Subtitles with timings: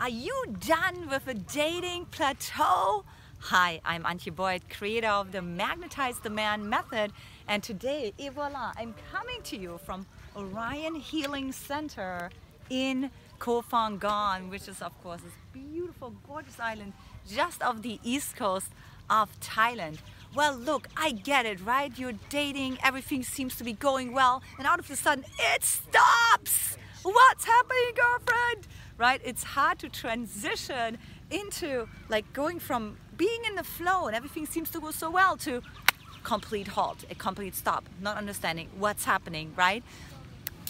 [0.00, 3.04] Are you done with a dating plateau?
[3.40, 7.10] Hi, I'm Antje Boyd, creator of the Magnetize the Man method,
[7.48, 10.06] and today, et voila, I'm coming to you from
[10.36, 12.30] Orion Healing Center
[12.70, 16.92] in Koh Phangan, which is, of course, this beautiful, gorgeous island
[17.28, 18.68] just off the east coast
[19.10, 19.98] of Thailand.
[20.32, 21.90] Well, look, I get it, right?
[21.98, 26.76] You're dating, everything seems to be going well, and out of a sudden, it stops!
[27.02, 28.66] What's happening, girlfriend?
[28.96, 29.20] Right?
[29.24, 30.98] It's hard to transition
[31.30, 35.36] into like going from being in the flow and everything seems to go so well
[35.38, 35.62] to
[36.24, 39.84] complete halt, a complete stop, not understanding what's happening, right?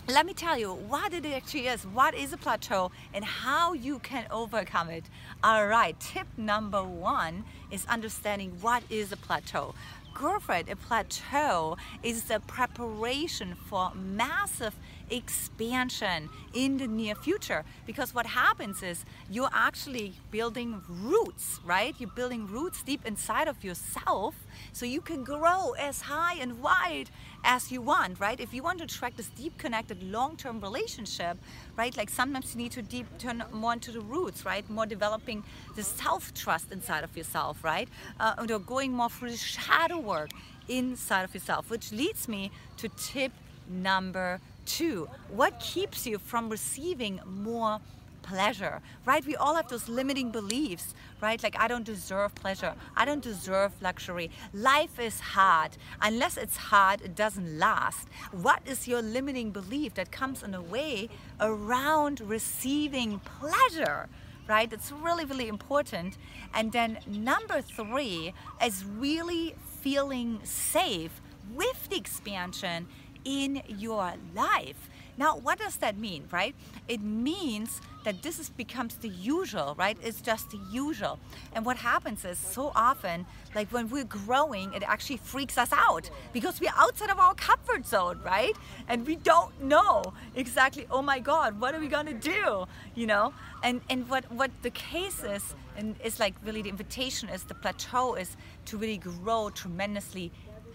[0.07, 3.99] Let me tell you what it actually is, what is a plateau, and how you
[3.99, 5.05] can overcome it.
[5.43, 9.75] All right, tip number one is understanding what is a plateau.
[10.15, 14.75] Girlfriend, a plateau is the preparation for massive
[15.11, 17.65] expansion in the near future.
[17.87, 21.95] Because what happens is you're actually building roots right?
[21.99, 24.35] You're building roots deep inside of yourself
[24.73, 27.11] so you can grow as high and wide
[27.45, 28.39] as you want right?
[28.41, 31.39] If you want to attract this deep connected long-term relationship
[31.77, 34.69] right like sometimes you need to deep turn more into the roots right?
[34.71, 35.45] More developing
[35.77, 37.89] the self-trust inside of yourself right?
[38.21, 40.31] Uh, or going more through the shadow work
[40.69, 43.33] inside of yourself which leads me to tip
[43.69, 47.81] number two, what keeps you from receiving more
[48.23, 49.25] pleasure, right?
[49.25, 51.43] We all have those limiting beliefs, right?
[51.43, 52.75] Like, I don't deserve pleasure.
[52.95, 54.31] I don't deserve luxury.
[54.53, 55.71] Life is hard.
[56.03, 58.07] Unless it's hard, it doesn't last.
[58.33, 61.09] What is your limiting belief that comes in a way
[61.41, 64.09] around receiving pleasure?
[64.47, 64.71] Right?
[64.73, 66.19] It's really, really important.
[66.53, 71.21] And then number three is really feeling safe
[71.55, 72.89] with the expansion
[73.25, 74.89] in your life.
[75.19, 76.55] Now, what does that mean, right?
[76.87, 79.99] It means that this is, becomes the usual, right?
[80.01, 81.19] It's just the usual.
[81.55, 86.09] And what happens is so often, like when we're growing, it actually freaks us out
[86.33, 88.57] because we're outside of our comfort zone, right?
[88.87, 90.05] And we don't know
[90.37, 92.67] exactly, oh my God, what are we gonna do?
[92.95, 93.35] You know?
[93.65, 97.55] And and what, what the case is, and is like really the invitation is the
[97.55, 100.31] plateau is to really grow tremendously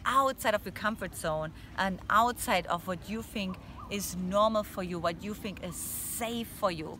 [0.06, 3.58] outside of your comfort zone and outside of what you think
[3.90, 7.00] is normal for you, what you think is safe for you.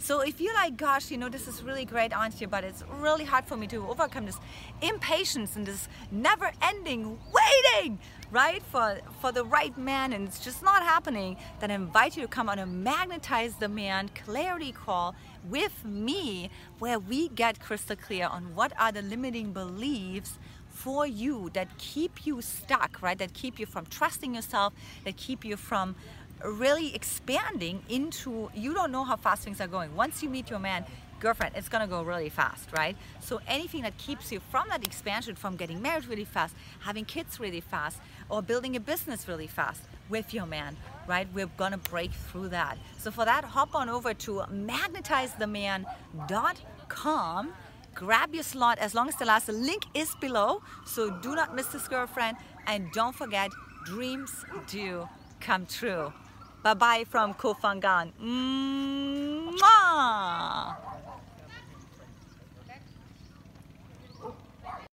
[0.00, 3.24] So if you're like, gosh, you know, this is really great, Antje, but it's really
[3.24, 4.38] hard for me to overcome this
[4.80, 7.98] impatience and this never-ending waiting,
[8.30, 11.36] right, for for the right man, and it's just not happening.
[11.58, 15.16] Then I invite you to come on a magnetize the man clarity call
[15.50, 20.38] with me, where we get crystal clear on what are the limiting beliefs
[20.78, 23.18] for you that keep you stuck, right?
[23.18, 24.72] That keep you from trusting yourself,
[25.04, 25.96] that keep you from
[26.44, 29.96] really expanding into you don't know how fast things are going.
[29.96, 30.84] Once you meet your man,
[31.18, 32.96] girlfriend, it's gonna go really fast, right?
[33.20, 37.40] So anything that keeps you from that expansion, from getting married really fast, having kids
[37.40, 40.76] really fast, or building a business really fast with your man,
[41.08, 41.26] right?
[41.34, 42.78] We're gonna break through that.
[42.98, 47.52] So for that, hop on over to magnetizetheman.com
[47.94, 51.66] grab your slot as long as the last link is below so do not miss
[51.68, 53.50] this girlfriend and don't forget
[53.84, 54.30] dreams
[54.66, 55.08] do
[55.40, 56.12] come true
[56.62, 58.12] bye bye from Koh Phangan.
[59.56, 60.67] Mwah!